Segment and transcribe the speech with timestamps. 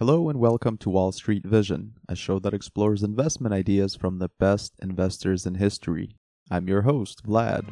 [0.00, 4.30] Hello and welcome to Wall Street Vision, a show that explores investment ideas from the
[4.40, 6.16] best investors in history.
[6.50, 7.68] I'm your host, Vlad.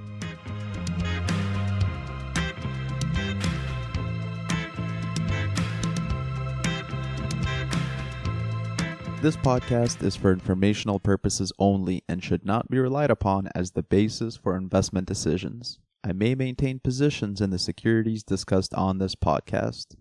[9.23, 13.83] This podcast is for informational purposes only and should not be relied upon as the
[13.83, 15.79] basis for investment decisions.
[16.05, 19.97] I may maintain positions in the securities discussed on this podcast.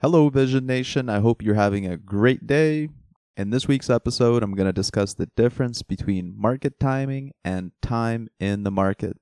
[0.00, 1.08] Hello, Vision Nation.
[1.08, 2.88] I hope you're having a great day.
[3.36, 8.28] In this week's episode, I'm going to discuss the difference between market timing and time
[8.38, 9.16] in the market.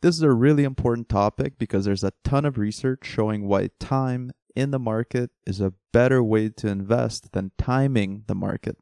[0.00, 4.30] This is a really important topic because there's a ton of research showing why time
[4.56, 8.78] in the market is a better way to invest than timing the market.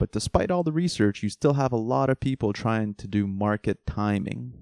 [0.00, 3.28] But despite all the research, you still have a lot of people trying to do
[3.28, 4.54] market timing.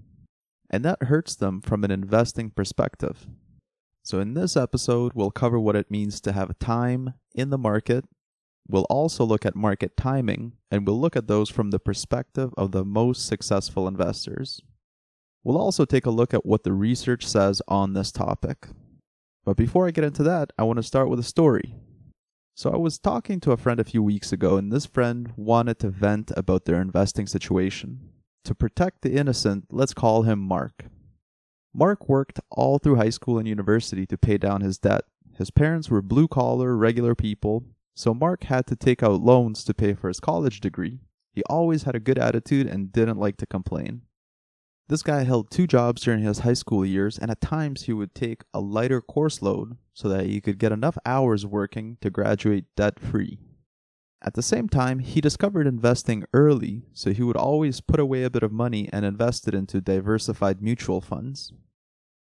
[0.68, 3.28] And that hurts them from an investing perspective.
[4.04, 8.04] So, in this episode, we'll cover what it means to have time in the market.
[8.66, 12.72] We'll also look at market timing, and we'll look at those from the perspective of
[12.72, 14.60] the most successful investors.
[15.44, 18.68] We'll also take a look at what the research says on this topic.
[19.44, 21.74] But before I get into that, I want to start with a story.
[22.54, 25.78] So I was talking to a friend a few weeks ago, and this friend wanted
[25.80, 28.10] to vent about their investing situation.
[28.44, 30.86] To protect the innocent, let's call him Mark.
[31.74, 35.04] Mark worked all through high school and university to pay down his debt.
[35.38, 39.74] His parents were blue collar, regular people, so Mark had to take out loans to
[39.74, 41.00] pay for his college degree.
[41.32, 44.02] He always had a good attitude and didn't like to complain.
[44.88, 48.14] This guy held two jobs during his high school years, and at times he would
[48.14, 52.66] take a lighter course load so that he could get enough hours working to graduate
[52.76, 53.38] debt free.
[54.24, 58.30] At the same time, he discovered investing early, so he would always put away a
[58.30, 61.52] bit of money and invest it into diversified mutual funds.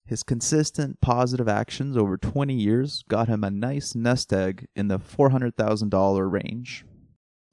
[0.05, 4.99] His consistent positive actions over 20 years got him a nice nest egg in the
[4.99, 6.85] $400,000 range.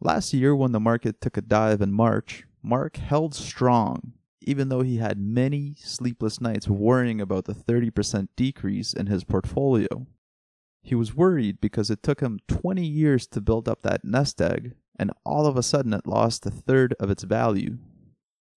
[0.02, 4.14] Last year, when the market took a dive in March, Mark held strong
[4.46, 10.06] even though he had many sleepless nights worrying about the 30% decrease in his portfolio.
[10.84, 14.74] He was worried because it took him 20 years to build up that nest egg,
[15.00, 17.78] and all of a sudden it lost a third of its value.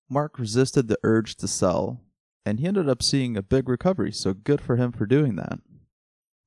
[0.09, 2.01] Mark resisted the urge to sell,
[2.43, 5.59] and he ended up seeing a big recovery, so good for him for doing that.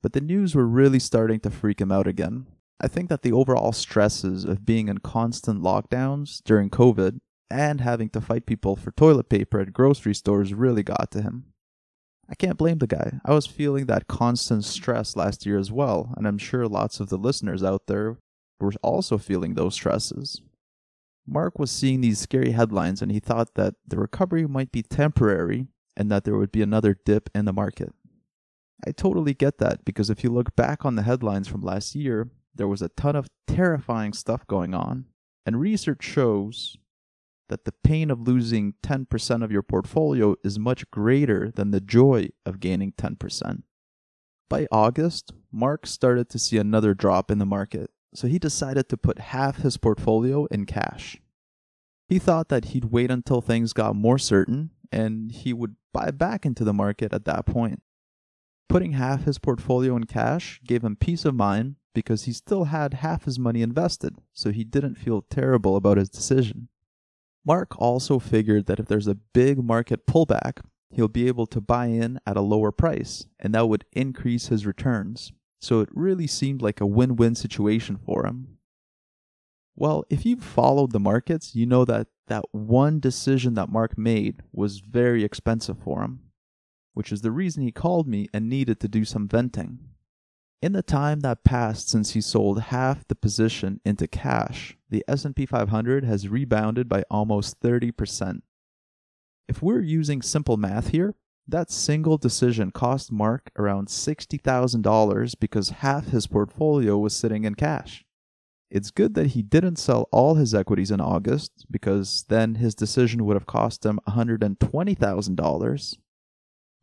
[0.02, 2.46] But the news were really starting to freak him out again.
[2.80, 7.18] I think that the overall stresses of being in constant lockdowns during COVID
[7.50, 11.46] and having to fight people for toilet paper at grocery stores really got to him.
[12.30, 13.20] I can't blame the guy.
[13.24, 17.08] I was feeling that constant stress last year as well, and I'm sure lots of
[17.08, 18.18] the listeners out there
[18.60, 20.42] were also feeling those stresses.
[21.26, 25.66] Mark was seeing these scary headlines and he thought that the recovery might be temporary
[25.96, 27.92] and that there would be another dip in the market.
[28.86, 32.30] I totally get that because if you look back on the headlines from last year,
[32.54, 35.06] there was a ton of terrifying stuff going on,
[35.44, 36.76] and research shows
[37.48, 42.28] that the pain of losing 10% of your portfolio is much greater than the joy
[42.44, 43.62] of gaining 10%.
[44.48, 48.96] By August, Mark started to see another drop in the market, so he decided to
[48.96, 51.18] put half his portfolio in cash.
[52.08, 56.46] He thought that he'd wait until things got more certain and he would buy back
[56.46, 57.82] into the market at that point.
[58.68, 62.94] Putting half his portfolio in cash gave him peace of mind because he still had
[62.94, 66.68] half his money invested, so he didn't feel terrible about his decision.
[67.48, 70.60] Mark also figured that if there's a big market pullback,
[70.90, 74.66] he'll be able to buy in at a lower price, and that would increase his
[74.66, 75.32] returns.
[75.58, 78.58] So it really seemed like a win win situation for him.
[79.74, 84.42] Well, if you've followed the markets, you know that that one decision that Mark made
[84.52, 86.20] was very expensive for him,
[86.92, 89.78] which is the reason he called me and needed to do some venting.
[90.60, 95.46] In the time that passed since he sold half the position into cash, the S&P
[95.46, 98.42] 500 has rebounded by almost 30%.
[99.48, 101.14] If we're using simple math here,
[101.46, 108.04] that single decision cost Mark around $60,000 because half his portfolio was sitting in cash.
[108.68, 113.24] It's good that he didn't sell all his equities in August because then his decision
[113.24, 115.96] would have cost him $120,000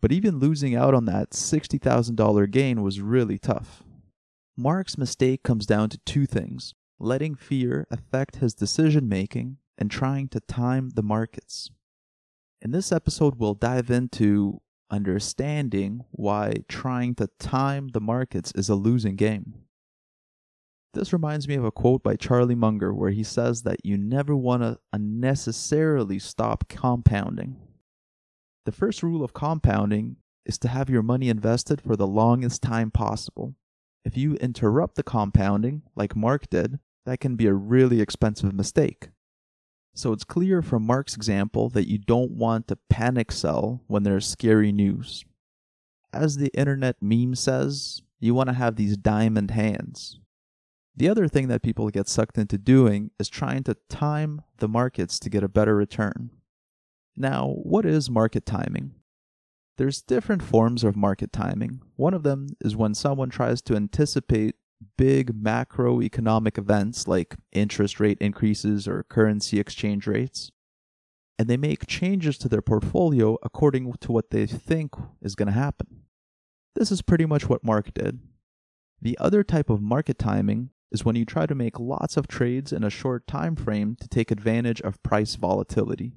[0.06, 3.82] but even losing out on that $60,000 gain was really tough.
[4.56, 10.28] Mark's mistake comes down to two things letting fear affect his decision making and trying
[10.28, 11.72] to time the markets.
[12.62, 14.62] In this episode, we'll dive into
[14.92, 19.56] understanding why trying to time the markets is a losing game.
[20.94, 24.36] This reminds me of a quote by Charlie Munger where he says that you never
[24.36, 27.58] want to unnecessarily stop compounding.
[28.66, 32.92] The first rule of compounding is to have your money invested for the longest time
[32.92, 33.56] possible.
[34.06, 39.10] if you interrupt the compounding, like Mark did, that can be a really expensive mistake.
[39.96, 44.28] So it's clear from Mark's example that you don't want to panic sell when there's
[44.28, 45.26] scary news.
[46.14, 50.20] As the internet meme says, you want to have these diamond hands.
[50.96, 55.20] The other thing that people get sucked into doing is trying to time the markets
[55.20, 56.30] to get a better return.
[57.18, 58.96] Now, what is market timing?
[59.78, 61.82] There's different forms of market timing.
[61.96, 64.56] One of them is when someone tries to anticipate
[64.98, 70.52] big macroeconomic events like interest rate increases or currency exchange rates,
[71.38, 75.54] and they make changes to their portfolio according to what they think is going to
[75.54, 76.04] happen.
[76.76, 78.20] This is pretty much what Mark did.
[79.02, 82.72] The other type of market timing is when you try to make lots of trades
[82.72, 86.14] in a short time frame to take advantage of price volatility.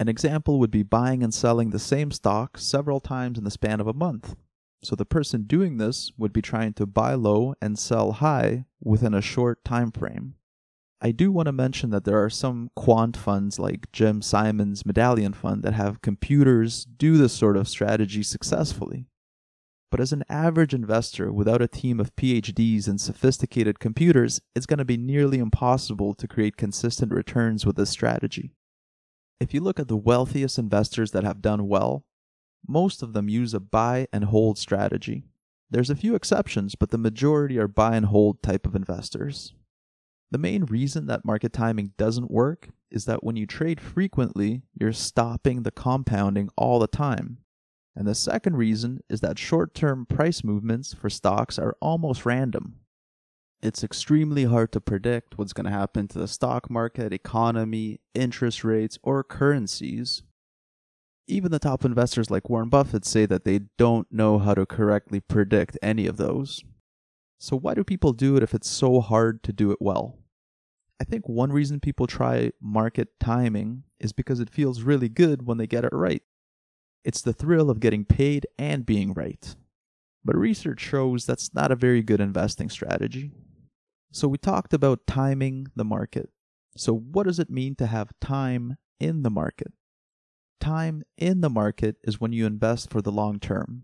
[0.00, 3.80] An example would be buying and selling the same stock several times in the span
[3.80, 4.34] of a month.
[4.82, 9.14] So the person doing this would be trying to buy low and sell high within
[9.14, 10.34] a short time frame.
[11.00, 15.32] I do want to mention that there are some quant funds like Jim Simons' Medallion
[15.32, 19.06] Fund that have computers do this sort of strategy successfully.
[19.90, 24.78] But as an average investor without a team of PhDs and sophisticated computers, it's going
[24.78, 28.52] to be nearly impossible to create consistent returns with this strategy.
[29.44, 32.06] If you look at the wealthiest investors that have done well,
[32.66, 35.24] most of them use a buy and hold strategy.
[35.68, 39.52] There's a few exceptions, but the majority are buy and hold type of investors.
[40.30, 44.94] The main reason that market timing doesn't work is that when you trade frequently, you're
[44.94, 47.36] stopping the compounding all the time.
[47.94, 52.76] And the second reason is that short term price movements for stocks are almost random
[53.64, 58.62] it's extremely hard to predict what's going to happen to the stock market, economy, interest
[58.62, 60.22] rates, or currencies.
[61.26, 65.18] Even the top investors like Warren Buffett say that they don't know how to correctly
[65.18, 66.62] predict any of those.
[67.40, 70.18] So, why do people do it if it's so hard to do it well?
[71.00, 75.56] I think one reason people try market timing is because it feels really good when
[75.56, 76.22] they get it right.
[77.02, 79.56] It's the thrill of getting paid and being right.
[80.22, 83.32] But research shows that's not a very good investing strategy.
[84.14, 86.30] So we talked about timing the market.
[86.76, 89.72] So what does it mean to have time in the market?
[90.60, 93.82] Time in the market is when you invest for the long term.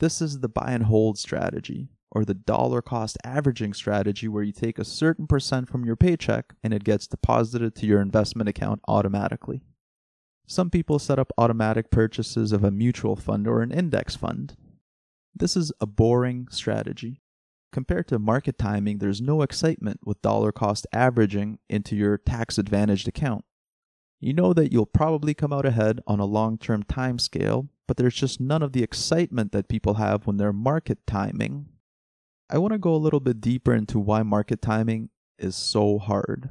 [0.00, 4.50] This is the buy and hold strategy, or the dollar cost averaging strategy, where you
[4.50, 8.80] take a certain percent from your paycheck and it gets deposited to your investment account
[8.88, 9.62] automatically.
[10.48, 14.56] Some people set up automatic purchases of a mutual fund or an index fund.
[15.32, 17.22] This is a boring strategy.
[17.72, 23.06] Compared to market timing, there's no excitement with dollar cost averaging into your tax advantaged
[23.06, 23.44] account.
[24.18, 27.96] You know that you'll probably come out ahead on a long term time scale, but
[27.96, 31.66] there's just none of the excitement that people have when they're market timing.
[32.50, 36.50] I want to go a little bit deeper into why market timing is so hard.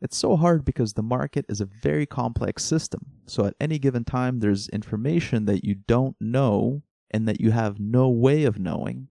[0.00, 3.06] It's so hard because the market is a very complex system.
[3.26, 7.78] So at any given time, there's information that you don't know and that you have
[7.78, 9.08] no way of knowing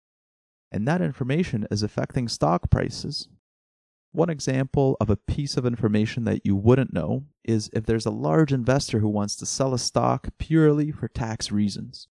[0.72, 3.28] and that information is affecting stock prices.
[4.12, 8.12] One example of a piece of information that you wouldn't know is if there's a
[8.12, 12.08] large investor who wants to sell a stock purely for tax reasons.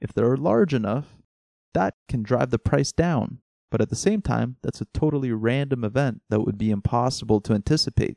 [0.00, 1.16] If they're large enough,
[1.72, 3.38] that can drive the price down,
[3.70, 7.52] but at the same time, that's a totally random event that would be impossible to
[7.52, 8.16] anticipate.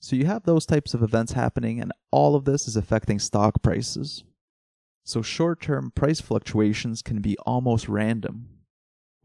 [0.00, 3.62] So you have those types of events happening, and all of this is affecting stock
[3.62, 4.24] prices.
[5.04, 8.48] So short term price fluctuations can be almost random,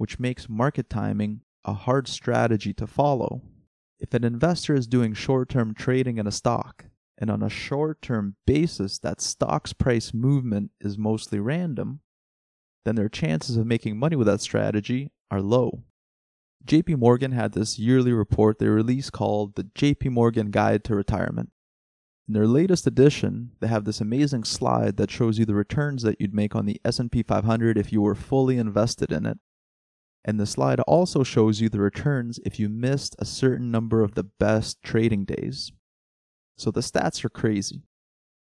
[0.03, 3.41] which makes market timing a hard strategy to follow.
[4.01, 8.01] If an investor is doing short term trading in a stock, and on a short
[8.01, 12.01] term basis that stock's price movement is mostly random,
[12.83, 15.83] then their chances of making money with that strategy are low.
[16.65, 21.50] JP Morgan had this yearly report they released called the JP Morgan Guide to Retirement.
[22.27, 26.19] In their latest edition, they have this amazing slide that shows you the returns that
[26.19, 29.38] you'd make on the S&P 500 if you were fully invested in it
[30.25, 34.15] and the slide also shows you the returns if you missed a certain number of
[34.15, 35.72] the best trading days.
[36.58, 37.84] So the stats are crazy.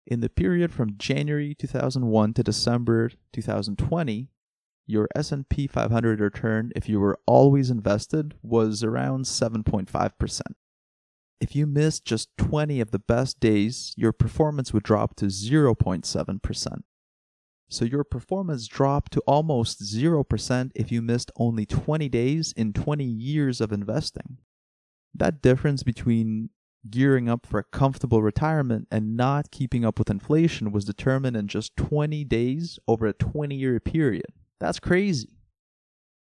[0.07, 4.29] In the period from January 2001 to December 2020,
[4.87, 10.41] your S&P 500 return if you were always invested was around 7.5%.
[11.41, 16.83] If you missed just 20 of the best days, your performance would drop to 0.7%.
[17.71, 23.05] So your performance dropped to almost 0% if you missed only 20 days in 20
[23.05, 24.39] years of investing.
[25.15, 26.51] That difference between
[26.91, 31.47] gearing up for a comfortable retirement and not keeping up with inflation was determined in
[31.47, 34.27] just 20 days over a 20 year period.
[34.59, 35.37] That's crazy.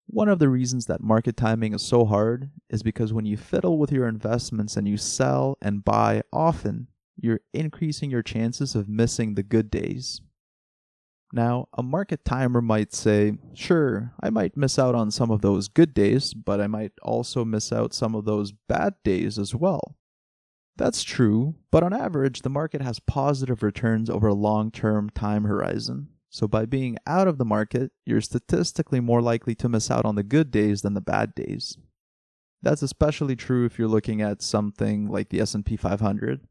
[0.06, 3.80] One of the reasons that market timing is so hard is because when you fiddle
[3.80, 9.34] with your investments and you sell and buy often, you're increasing your chances of missing
[9.34, 10.22] the good days.
[11.32, 15.68] Now, a market timer might say, sure, I might miss out on some of those
[15.68, 19.96] good days, but I might also miss out some of those bad days as well.
[20.76, 25.44] That's true, but on average, the market has positive returns over a long term time
[25.44, 26.08] horizon.
[26.32, 30.16] So, by being out of the market, you're statistically more likely to miss out on
[30.16, 31.78] the good days than the bad days.
[32.62, 36.48] That's especially true if you're looking at something like the S&P 500.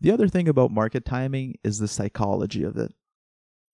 [0.00, 2.92] The other thing about market timing is the psychology of it.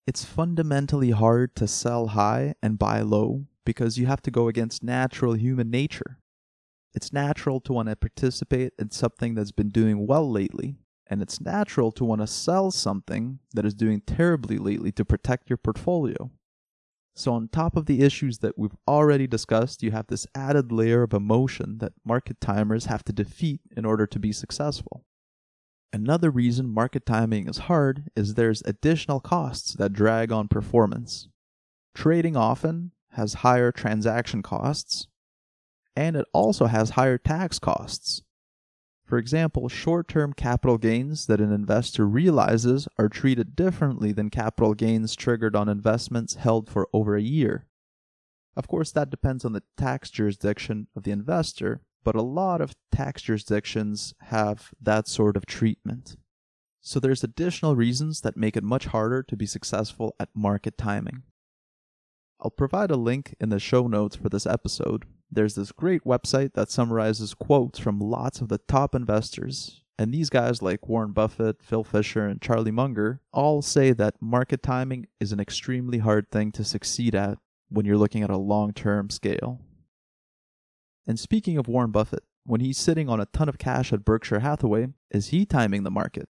[0.06, 4.82] It's fundamentally hard to sell high and buy low because you have to go against
[4.82, 6.18] natural human nature.
[6.94, 10.76] It's natural to want to participate in something that's been doing well lately
[11.12, 15.50] and it's natural to want to sell something that is doing terribly lately to protect
[15.50, 16.30] your portfolio.
[17.14, 21.02] So, on top of the issues that we've already discussed, you have this added layer
[21.02, 25.04] of emotion that market timers have to defeat in order to be successful.
[25.92, 31.28] Another reason market timing is hard is there's additional costs that drag on performance.
[31.94, 35.06] Trading often has higher transaction costs,
[35.94, 38.22] and it also has higher tax costs.
[39.04, 44.72] For example, short term capital gains that an investor realizes are treated differently than capital
[44.72, 47.66] gains triggered on investments held for over a year.
[48.56, 52.74] Of course, that depends on the tax jurisdiction of the investor, but a lot of
[52.90, 56.16] tax jurisdictions have that sort of treatment.
[56.80, 61.22] So there's additional reasons that make it much harder to be successful at market timing.
[62.40, 65.04] I'll provide a link in the show notes for this episode,
[65.34, 69.80] there's this great website that summarizes quotes from lots of the top investors.
[69.98, 74.62] And these guys like Warren Buffett, Phil Fisher, and Charlie Munger all say that market
[74.62, 77.38] timing is an extremely hard thing to succeed at
[77.70, 79.60] when you're looking at a long term scale.
[81.06, 84.40] And speaking of Warren Buffett, when he's sitting on a ton of cash at Berkshire
[84.40, 86.28] Hathaway, is he timing the market?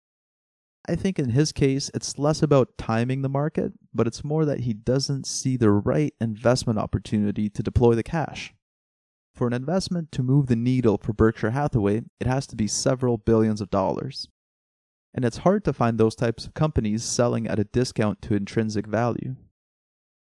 [0.87, 4.61] I think in his case, it's less about timing the market, but it's more that
[4.61, 8.53] he doesn't see the right investment opportunity to deploy the cash.
[9.35, 13.17] For an investment to move the needle for Berkshire Hathaway, it has to be several
[13.17, 14.27] billions of dollars.
[15.13, 18.87] And it's hard to find those types of companies selling at a discount to intrinsic
[18.87, 19.35] value.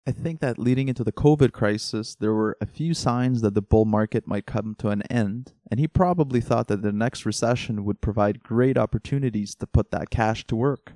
[0.07, 3.61] I think that leading into the COVID crisis, there were a few signs that the
[3.61, 7.85] bull market might come to an end, and he probably thought that the next recession
[7.85, 10.93] would provide great opportunities to put that cash to work.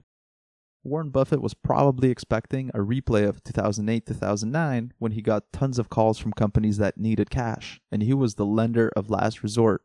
[0.84, 5.90] Warren Buffett was probably expecting a replay of 2008 2009 when he got tons of
[5.90, 9.84] calls from companies that needed cash, and he was the lender of last resort.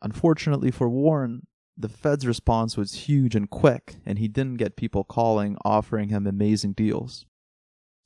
[0.00, 5.02] Unfortunately for Warren, the Fed's response was huge and quick, and he didn't get people
[5.02, 7.26] calling offering him amazing deals.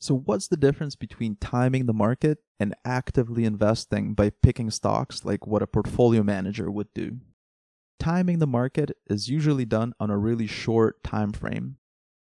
[0.03, 5.47] So, what's the difference between timing the market and actively investing by picking stocks like
[5.47, 7.21] what a portfolio manager would do?
[8.01, 11.77] Timing the market is usually done on a really short time frame,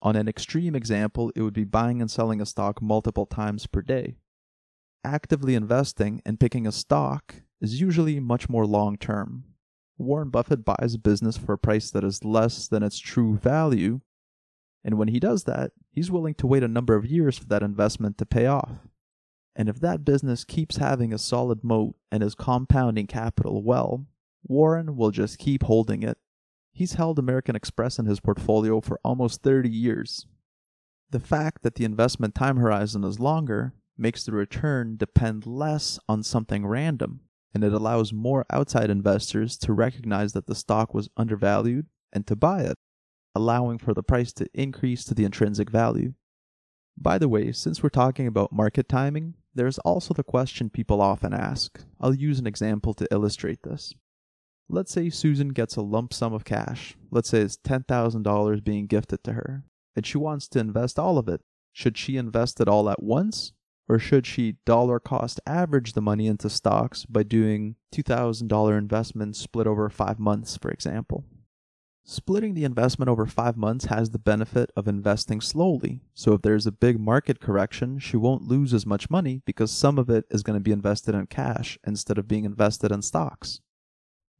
[0.02, 3.80] on an extreme example, it would be buying and selling a stock multiple times per
[3.80, 4.16] day.
[5.04, 9.44] Actively investing and picking a stock is usually much more long term.
[9.96, 14.00] Warren Buffett buys a business for a price that is less than its true value,
[14.88, 17.62] and when he does that, he's willing to wait a number of years for that
[17.62, 18.70] investment to pay off.
[19.54, 24.06] And if that business keeps having a solid moat and is compounding capital well,
[24.42, 26.16] Warren will just keep holding it
[26.78, 30.28] He's held American Express in his portfolio for almost 30 years.
[31.10, 36.22] The fact that the investment time horizon is longer makes the return depend less on
[36.22, 41.86] something random, and it allows more outside investors to recognize that the stock was undervalued
[42.12, 42.76] and to buy it,
[43.38, 46.12] allowing for the price to increase to the intrinsic value.
[46.96, 51.32] By the way, since we're talking about market timing, there's also the question people often
[51.32, 51.80] ask.
[52.00, 53.94] I'll use an example to illustrate this.
[54.68, 56.96] Let's say Susan gets a lump sum of cash.
[57.12, 59.62] Let's say it's $10,000 being gifted to her,
[59.94, 61.40] and she wants to invest all of it.
[61.72, 63.52] Should she invest it all at once?
[63.88, 69.68] Or should she dollar cost average the money into stocks by doing $2,000 investments split
[69.68, 71.24] over five months, for example?
[72.10, 76.00] Splitting the investment over five months has the benefit of investing slowly.
[76.14, 79.98] So if there's a big market correction, she won't lose as much money because some
[79.98, 83.60] of it is going to be invested in cash instead of being invested in stocks.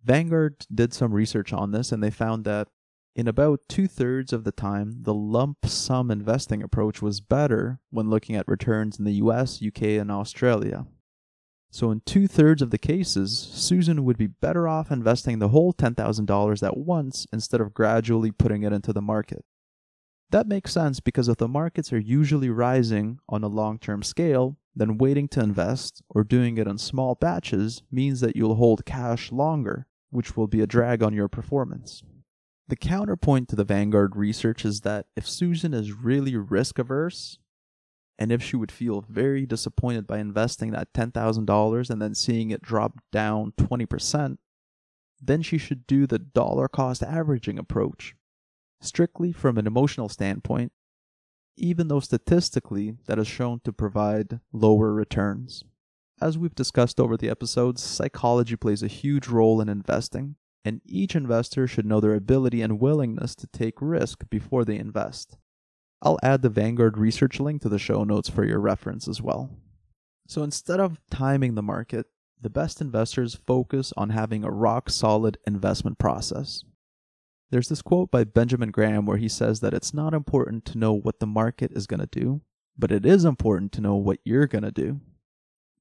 [0.02, 2.68] Vanguard did some research on this and they found that
[3.14, 8.08] in about two thirds of the time, the lump sum investing approach was better when
[8.08, 10.86] looking at returns in the US, UK, and Australia.
[11.70, 15.74] So, in two thirds of the cases, Susan would be better off investing the whole
[15.74, 19.44] $10,000 at once instead of gradually putting it into the market.
[20.30, 24.56] That makes sense because if the markets are usually rising on a long term scale,
[24.74, 29.32] then waiting to invest or doing it in small batches means that you'll hold cash
[29.32, 32.02] longer, which will be a drag on your performance.
[32.68, 37.38] The counterpoint to the Vanguard research is that if Susan is really risk averse,
[38.18, 42.62] and if she would feel very disappointed by investing that $10,000 and then seeing it
[42.62, 44.38] drop down 20%,
[45.20, 48.14] then she should do the dollar cost averaging approach.
[48.80, 50.72] Strictly from an emotional standpoint,
[51.56, 55.64] even though statistically that is shown to provide lower returns.
[56.20, 61.14] As we've discussed over the episodes, psychology plays a huge role in investing, and each
[61.14, 65.36] investor should know their ability and willingness to take risk before they invest.
[66.00, 69.50] I'll add the Vanguard research link to the show notes for your reference as well.
[70.28, 72.06] So instead of timing the market,
[72.40, 76.62] the best investors focus on having a rock solid investment process.
[77.50, 80.92] There's this quote by Benjamin Graham where he says that it's not important to know
[80.92, 82.42] what the market is going to do,
[82.78, 85.00] but it is important to know what you're going to do.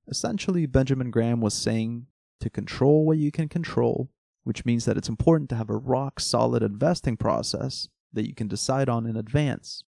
[0.08, 2.08] Essentially, Benjamin Graham was saying
[2.40, 4.10] to control what you can control,
[4.46, 8.48] which means that it's important to have a rock solid investing process that you can
[8.48, 9.84] decide on in advance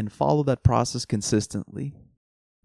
[0.00, 1.92] and follow that process consistently.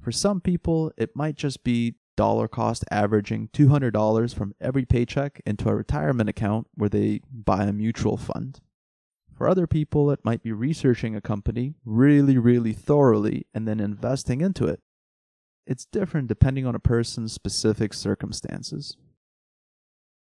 [0.02, 5.68] For some people, it might just be dollar cost averaging $200 from every paycheck into
[5.68, 8.62] a retirement account where they buy a mutual fund.
[9.38, 14.40] For other people, it might be researching a company really, really thoroughly and then investing
[14.40, 14.80] into it.
[15.68, 18.96] It's different depending on a person's specific circumstances.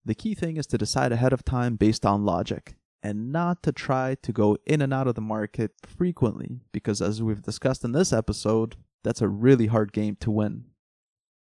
[0.05, 3.72] The key thing is to decide ahead of time based on logic and not to
[3.72, 7.91] try to go in and out of the market frequently because, as we've discussed in
[7.91, 10.65] this episode, that's a really hard game to win.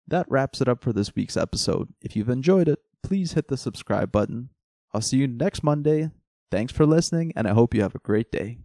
[0.07, 1.89] That wraps it up for this week's episode.
[2.03, 4.51] If you've enjoyed it, please hit the subscribe button.
[4.93, 6.11] I'll see you next Monday.
[6.51, 8.59] Thanks for listening, and I hope you have a great day.